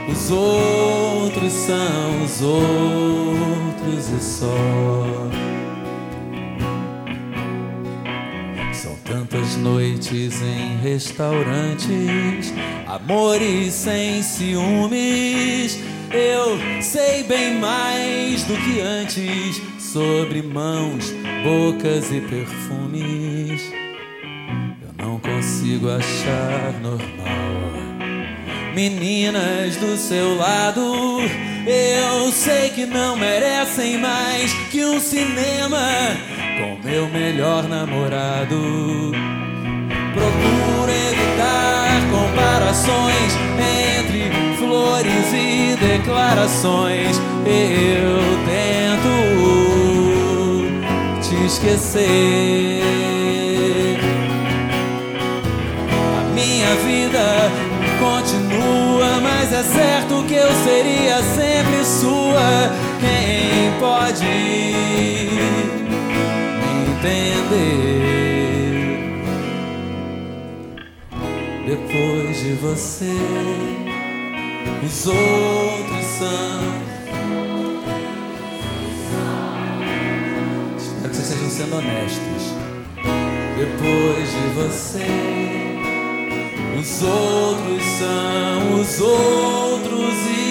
os 0.09 0.31
outros 0.31 1.53
são 1.53 2.25
os 2.25 2.41
outros 2.41 4.11
e 4.11 4.23
só. 4.23 5.42
Noites 9.63 10.43
em 10.43 10.77
restaurantes, 10.83 12.53
amores 12.87 13.73
sem 13.73 14.23
ciúmes. 14.23 15.79
Eu 16.11 16.59
sei 16.83 17.23
bem 17.23 17.59
mais 17.59 18.43
do 18.43 18.55
que 18.57 18.81
antes 18.81 19.63
sobre 19.79 20.43
mãos, 20.43 21.13
bocas 21.45 22.11
e 22.11 22.21
perfumes. 22.21 23.63
Eu 24.83 25.07
não 25.07 25.19
consigo 25.21 25.89
achar 25.89 26.75
normal 26.83 27.63
meninas 28.75 29.77
do 29.77 29.97
seu 29.97 30.37
lado. 30.37 31.21
Eu 31.67 32.33
sei 32.33 32.71
que 32.71 32.85
não 32.85 33.17
merecem 33.17 33.99
mais 33.99 34.53
que 34.71 34.85
um 34.85 34.99
cinema 34.99 35.79
com 36.59 36.89
meu 36.89 37.09
melhor 37.09 37.69
namorado. 37.69 39.22
Procuro 40.15 40.91
evitar 40.91 42.03
comparações 42.11 43.33
entre 43.59 44.31
flores 44.59 45.33
e 45.33 45.77
declarações. 45.77 47.19
Eu 47.47 48.21
tento 48.45 49.13
te 51.23 51.35
esquecer. 51.47 52.03
A 56.19 56.23
minha 56.35 56.75
vida 56.85 57.51
continua, 57.99 59.21
mas 59.23 59.53
é 59.53 59.63
certo 59.63 60.25
que 60.29 60.35
eu 60.35 60.53
seria 60.65 61.23
sempre 61.23 61.85
sua. 61.85 62.71
Quem 63.01 63.73
pode 63.81 64.27
entender? 66.91 68.12
Depois 71.73 72.37
de 72.43 72.53
você, 72.57 73.17
os 74.85 75.07
outros 75.07 76.05
são. 76.05 76.61
Espero 80.77 81.09
que 81.09 81.17
vocês 81.17 81.31
estejam 81.31 81.49
sendo 81.49 81.77
honestos. 81.77 82.43
Depois 83.57 84.29
de 84.29 84.47
você 84.55 85.07
Os 86.79 87.03
outros 87.03 87.83
são 87.99 88.81
os 88.81 89.01
outros 89.01 90.15
e 90.27 90.42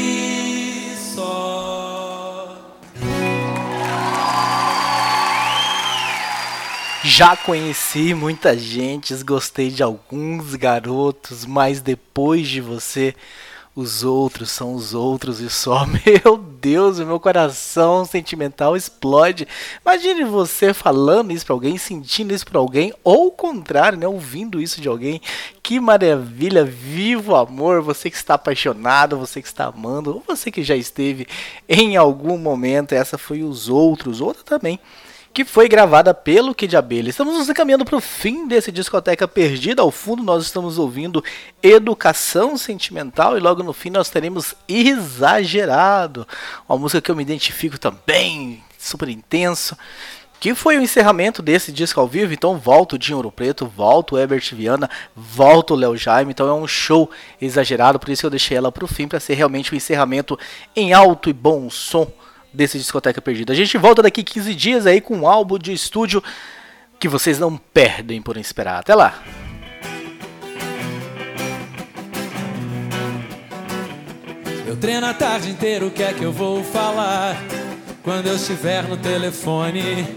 Já 7.13 7.35
conheci 7.35 8.13
muita 8.13 8.57
gente, 8.57 9.13
gostei 9.21 9.69
de 9.69 9.83
alguns 9.83 10.55
garotos, 10.55 11.45
mas 11.45 11.81
depois 11.81 12.47
de 12.47 12.61
você 12.61 13.13
os 13.75 14.01
outros 14.01 14.49
são 14.49 14.73
os 14.73 14.93
outros 14.93 15.41
e 15.41 15.49
só. 15.49 15.85
Meu 16.05 16.37
Deus, 16.37 16.99
o 16.99 17.05
meu 17.05 17.19
coração 17.19 18.05
sentimental 18.05 18.77
explode. 18.77 19.45
Imagine 19.85 20.23
você 20.23 20.73
falando 20.73 21.33
isso 21.33 21.45
para 21.45 21.53
alguém, 21.53 21.77
sentindo 21.77 22.33
isso 22.33 22.45
para 22.45 22.59
alguém, 22.59 22.93
ou 23.03 23.27
o 23.27 23.31
contrário, 23.31 23.97
né, 23.97 24.07
ouvindo 24.07 24.61
isso 24.61 24.79
de 24.79 24.87
alguém. 24.87 25.19
Que 25.61 25.81
maravilha, 25.81 26.63
viva 26.63 27.33
o 27.33 27.35
amor, 27.35 27.81
você 27.81 28.09
que 28.09 28.15
está 28.15 28.35
apaixonado, 28.35 29.17
você 29.17 29.41
que 29.41 29.49
está 29.49 29.65
amando, 29.65 30.11
ou 30.11 30.23
você 30.25 30.49
que 30.49 30.63
já 30.63 30.77
esteve 30.77 31.27
em 31.67 31.97
algum 31.97 32.37
momento, 32.37 32.93
essa 32.93 33.17
foi 33.17 33.43
os 33.43 33.67
outros, 33.67 34.21
outra 34.21 34.43
também 34.45 34.79
que 35.33 35.45
foi 35.45 35.69
gravada 35.69 36.13
pelo 36.13 36.53
Kid 36.53 36.75
Abelha. 36.75 37.09
Estamos 37.09 37.37
nos 37.37 37.49
encaminhando 37.49 37.85
para 37.85 37.95
o 37.95 38.01
fim 38.01 38.47
desse 38.47 38.71
discoteca 38.71 39.27
perdida. 39.27 39.81
Ao 39.81 39.91
fundo 39.91 40.23
nós 40.23 40.43
estamos 40.43 40.77
ouvindo 40.77 41.23
Educação 41.63 42.57
Sentimental 42.57 43.37
e 43.37 43.39
logo 43.39 43.63
no 43.63 43.73
fim 43.73 43.89
nós 43.89 44.09
teremos 44.09 44.53
Exagerado, 44.67 46.27
uma 46.67 46.77
música 46.77 47.01
que 47.01 47.09
eu 47.09 47.15
me 47.15 47.23
identifico 47.23 47.77
também, 47.77 48.63
super 48.77 49.07
intenso. 49.07 49.77
Que 50.37 50.55
foi 50.55 50.75
o 50.75 50.81
encerramento 50.81 51.39
desse 51.39 51.71
disco 51.71 51.99
ao 51.99 52.07
vivo, 52.07 52.33
então 52.33 52.57
volta 52.57 52.95
o 52.95 52.97
Dinho 52.97 53.17
Ouro 53.17 53.31
Preto, 53.31 53.67
volta 53.67 54.15
o 54.15 54.17
Herbert 54.17 54.55
Viana, 54.55 54.89
volta 55.15 55.75
o 55.75 55.77
Léo 55.77 55.95
Jaime, 55.95 56.31
então 56.31 56.47
é 56.47 56.53
um 56.53 56.67
show 56.67 57.11
exagerado, 57.39 57.99
por 57.99 58.09
isso 58.09 58.25
eu 58.25 58.29
deixei 58.31 58.57
ela 58.57 58.71
para 58.71 58.83
o 58.83 58.87
fim, 58.87 59.07
para 59.07 59.19
ser 59.19 59.35
realmente 59.35 59.71
o 59.71 59.75
um 59.75 59.77
encerramento 59.77 60.39
em 60.75 60.93
alto 60.93 61.29
e 61.29 61.33
bom 61.33 61.69
som 61.69 62.11
desse 62.53 62.77
Discoteca 62.77 63.21
Perdida. 63.21 63.53
A 63.53 63.55
gente 63.55 63.77
volta 63.77 64.01
daqui 64.01 64.23
15 64.23 64.55
dias 64.55 64.85
aí 64.85 64.99
com 65.01 65.17
um 65.17 65.27
álbum 65.27 65.57
de 65.57 65.73
estúdio 65.73 66.23
que 66.99 67.07
vocês 67.07 67.39
não 67.39 67.57
perdem 67.57 68.21
por 68.21 68.37
esperar. 68.37 68.79
Até 68.79 68.93
lá! 68.93 69.23
Eu 74.67 74.77
treino 74.77 75.05
a 75.05 75.13
tarde 75.13 75.49
inteira, 75.49 75.85
o 75.85 75.91
que 75.91 76.01
é 76.01 76.13
que 76.13 76.23
eu 76.23 76.31
vou 76.31 76.63
falar? 76.63 77.35
Quando 78.03 78.27
eu 78.27 78.35
estiver 78.35 78.83
no 78.83 78.97
telefone, 78.97 80.07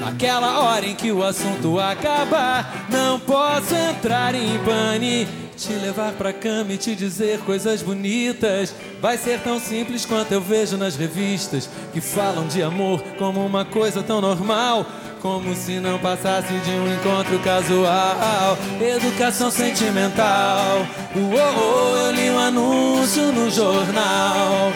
naquela 0.00 0.60
hora 0.60 0.86
em 0.86 0.94
que 0.94 1.12
o 1.12 1.22
assunto 1.22 1.78
acabar, 1.78 2.86
não 2.88 3.20
posso 3.20 3.74
entrar 3.74 4.34
em 4.34 4.58
pânico 4.64 5.49
te 5.60 5.74
levar 5.74 6.12
pra 6.12 6.32
cama 6.32 6.72
e 6.72 6.78
te 6.78 6.96
dizer 6.96 7.38
coisas 7.40 7.82
bonitas. 7.82 8.74
Vai 9.00 9.18
ser 9.18 9.40
tão 9.40 9.60
simples 9.60 10.06
quanto 10.06 10.32
eu 10.32 10.40
vejo 10.40 10.78
nas 10.78 10.96
revistas 10.96 11.68
que 11.92 12.00
falam 12.00 12.46
de 12.46 12.62
amor 12.62 13.02
como 13.18 13.44
uma 13.44 13.64
coisa 13.64 14.02
tão 14.02 14.20
normal. 14.20 14.86
Como 15.20 15.54
se 15.54 15.78
não 15.80 15.98
passasse 15.98 16.50
de 16.50 16.70
um 16.70 16.94
encontro 16.94 17.38
casual. 17.40 18.56
Educação 18.80 19.50
sentimental. 19.50 20.86
Uou, 21.14 21.96
eu 21.98 22.12
li 22.12 22.30
um 22.30 22.38
anúncio 22.38 23.30
no 23.30 23.50
jornal. 23.50 24.72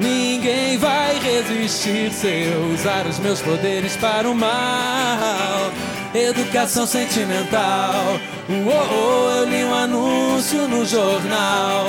Ninguém 0.00 0.78
vai 0.78 1.18
resistir 1.18 2.10
se 2.10 2.26
eu 2.26 2.72
usar 2.72 3.06
os 3.06 3.18
meus 3.18 3.42
poderes 3.42 3.96
para 3.96 4.30
o 4.30 4.34
mal. 4.34 5.70
Educação 6.14 6.86
sentimental. 6.86 8.20
Uou, 8.46 9.30
eu 9.30 9.44
li 9.48 9.64
um 9.64 9.74
anúncio 9.74 10.68
no 10.68 10.84
jornal. 10.84 11.86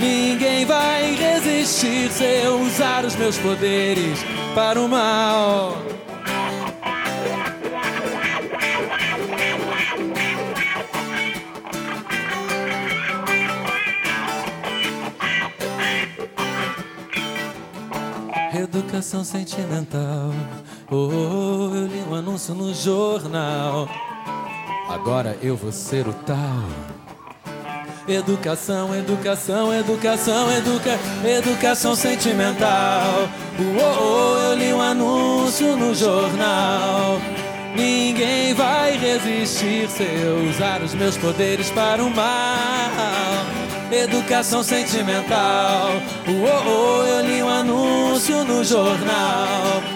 Ninguém 0.00 0.64
vai 0.66 1.14
resistir 1.14 2.10
se 2.10 2.24
eu 2.24 2.60
usar 2.60 3.04
os 3.04 3.14
meus 3.14 3.38
poderes 3.38 4.18
para 4.52 4.80
o 4.80 4.88
mal. 4.88 5.76
Educação 18.52 19.22
sentimental. 19.22 20.32
Oh, 20.88 21.72
eu 21.74 21.86
li 21.88 22.04
um 22.08 22.14
anúncio 22.14 22.54
no 22.54 22.72
jornal. 22.72 23.88
Agora 24.88 25.36
eu 25.42 25.56
vou 25.56 25.72
ser 25.72 26.06
o 26.06 26.12
tal. 26.12 26.62
Educação, 28.06 28.94
educação, 28.94 29.74
educação, 29.74 30.48
educa, 30.52 30.96
educação 31.24 31.96
sentimental. 31.96 33.28
Oh, 33.58 34.00
oh, 34.00 34.38
eu 34.44 34.54
li 34.54 34.72
um 34.72 34.80
anúncio 34.80 35.76
no 35.76 35.92
jornal. 35.92 37.18
Ninguém 37.74 38.54
vai 38.54 38.96
resistir 38.96 39.88
se 39.88 40.04
eu 40.04 40.48
usar 40.48 40.80
os 40.82 40.94
meus 40.94 41.16
poderes 41.16 41.68
para 41.68 42.00
o 42.00 42.08
mal. 42.08 43.44
Educação 43.90 44.62
sentimental. 44.62 45.90
Oh, 46.28 46.68
oh, 46.70 47.04
eu 47.04 47.26
li 47.26 47.42
um 47.42 47.48
anúncio 47.48 48.44
no 48.44 48.62
jornal. 48.62 49.95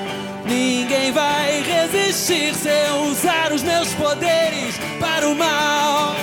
Ninguém 0.50 1.12
vai 1.12 1.62
resistir 1.62 2.52
se 2.56 2.68
eu 2.68 3.02
usar 3.04 3.52
os 3.52 3.62
meus 3.62 3.94
poderes 3.94 4.74
para 4.98 5.28
o 5.28 5.36
mal. 5.36 6.16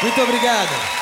Muito 0.00 0.22
obrigado. 0.22 0.99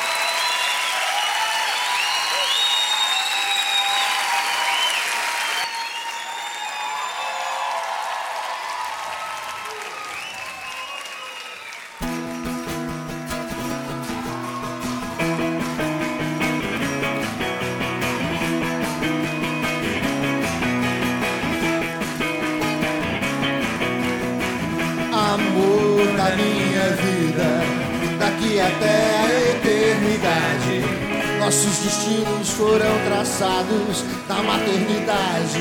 Traçados 33.69 34.03
na 34.27 34.43
maternidade. 34.43 35.59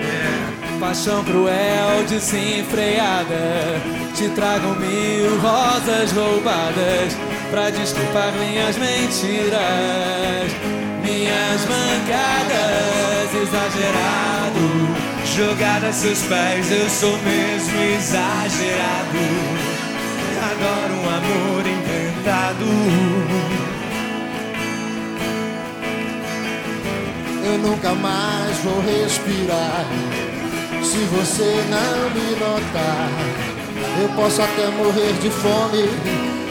É. 0.00 0.78
Paixão 0.78 1.24
cruel, 1.24 2.04
desenfreada. 2.08 3.80
Te 4.14 4.28
tragam 4.30 4.74
mil 4.76 5.40
rosas 5.40 6.12
roubadas 6.12 7.16
pra 7.50 7.70
desculpar 7.70 8.32
minhas 8.32 8.76
mentiras, 8.76 10.52
minhas 11.02 11.60
mancadas, 11.64 13.34
exagerado. 13.42 15.02
Jogada 15.34 15.88
a 15.88 15.92
seus 15.92 16.20
pés, 16.22 16.70
eu 16.70 16.90
sou 16.90 17.16
mesmo 17.18 17.80
exagerado. 17.96 19.18
Adoro 20.42 20.94
um 20.94 21.08
amor 21.08 21.71
nunca 27.62 27.94
mais 27.94 28.58
vou 28.58 28.80
respirar. 28.80 29.86
Se 30.82 30.98
você 31.04 31.64
não 31.70 32.10
me 32.10 32.30
notar, 32.32 33.08
eu 34.02 34.08
posso 34.16 34.42
até 34.42 34.66
morrer 34.68 35.12
de 35.20 35.30
fome. 35.30 35.88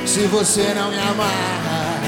Se 0.08 0.21
você 0.21 0.74
não 0.74 0.89
me 0.89 0.97
amar, 0.97 2.02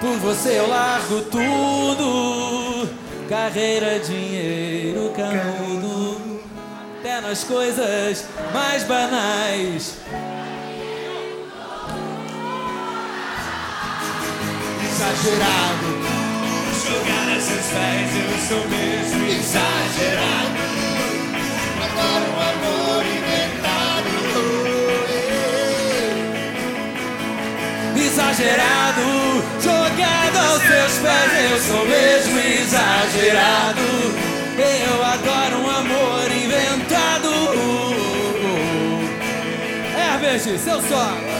por 0.00 0.16
você 0.18 0.60
eu 0.60 0.68
largo 0.68 1.20
tudo: 1.22 2.88
carreira, 3.28 3.98
dinheiro, 3.98 5.12
canudo, 5.14 6.40
até 7.00 7.20
nas 7.20 7.44
coisas 7.44 8.24
mais 8.54 8.84
banais. 8.84 9.98
Exagerado 14.84 15.97
aos 17.38 17.44
seus 17.44 17.66
pés 17.66 18.10
eu 18.16 18.32
sou 18.48 18.68
mesmo 18.68 19.26
exagerado. 19.28 20.58
Agora 21.84 22.24
um 22.34 22.40
amor 22.50 23.04
inventado. 23.06 24.10
Exagerado, 27.96 29.06
jogado 29.62 30.36
aos 30.50 30.62
seus 30.62 30.98
pés 30.98 31.30
eu 31.50 31.58
sou 31.60 31.86
mesmo 31.86 32.38
exagerado. 32.40 33.86
Eu 34.58 35.04
adoro 35.04 35.58
um 35.62 35.70
amor 35.70 36.26
inventado. 36.32 37.28
É, 39.96 40.14
Herbert, 40.14 40.40
seu 40.40 40.82
só 40.82 41.38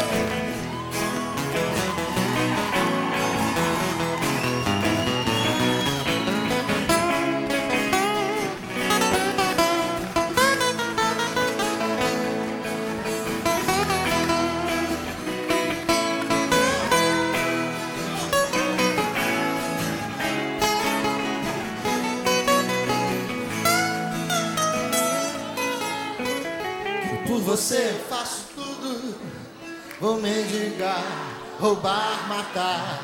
roubar, 31.69 32.27
matar. 32.29 32.99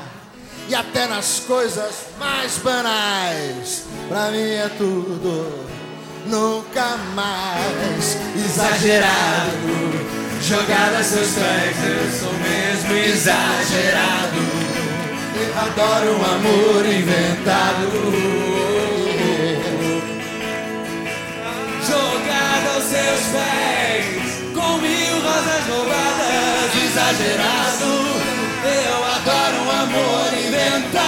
E 0.68 0.74
até 0.74 1.06
nas 1.06 1.40
coisas 1.40 2.06
mais 2.18 2.56
banais, 2.58 3.84
pra 4.08 4.30
mim 4.30 4.50
é 4.52 4.70
tudo. 4.78 5.66
Nunca 6.26 6.96
mais 7.14 8.16
exagerado. 8.34 10.14
Jogado 10.40 10.96
a 10.98 11.02
seus 11.02 11.32
pés, 11.32 11.76
eu 11.84 12.18
sou 12.18 12.32
mesmo 12.32 12.94
exagerado. 12.94 14.40
Adoro 15.56 16.12
um 16.12 16.24
amor 16.24 16.86
inventado. 16.86 17.90
Jogado 21.86 22.74
aos 22.74 22.84
seus 22.84 23.20
pés 23.30 24.54
com 24.54 24.78
mil 24.78 25.20
rosas 25.22 25.66
roubadas, 25.68 26.74
exagerado. 26.82 28.03
Eu 30.66 30.76
adoro 30.76 30.80
um 30.80 30.80
amor 30.80 30.84
inventado. 30.84 31.03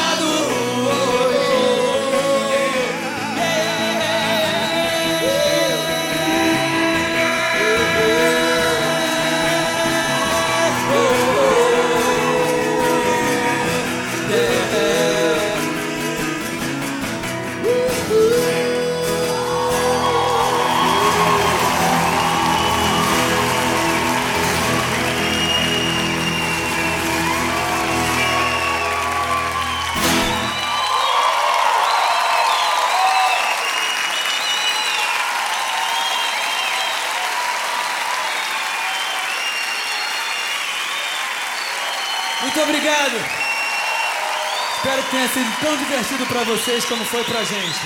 Divertido 45.97 46.27
para 46.27 46.45
vocês 46.45 46.85
como 46.85 47.03
foi 47.07 47.25
pra 47.25 47.43
gente. 47.43 47.81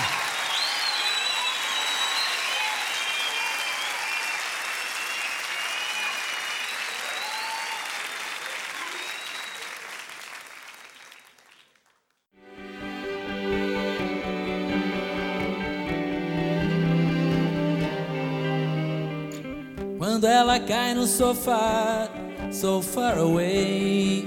Quando 19.98 20.26
ela 20.26 20.58
cai 20.58 20.94
no 20.94 21.06
sofá, 21.06 22.08
so 22.50 22.82
far 22.82 23.18
away. 23.18 24.26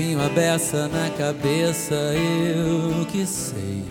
Vinho 0.00 0.22
a 0.22 0.30
beça 0.30 0.88
na 0.88 1.10
cabeça, 1.10 1.94
eu 1.94 3.04
que 3.04 3.26
sei. 3.26 3.84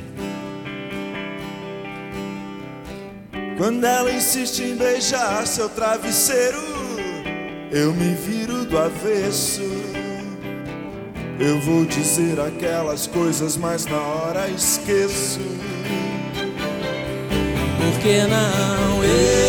Quando 3.60 3.86
ela 3.86 4.12
insiste 4.12 4.63
em 4.63 4.75
beijar 4.75 5.46
seu 5.46 5.69
travesseiro, 5.69 6.58
eu 7.71 7.94
me 7.94 8.15
viro 8.15 8.65
do 8.65 8.79
avesso. 8.79 9.62
Eu 11.40 11.62
vou 11.62 11.86
dizer 11.86 12.40
aquelas 12.40 13.06
coisas, 13.06 13.56
mas 13.56 13.86
na 13.86 14.00
hora 14.00 14.50
esqueço. 14.50 15.40
Por 17.77 18.02
que 18.02 18.23
não 18.23 19.04
eu? 19.04 19.48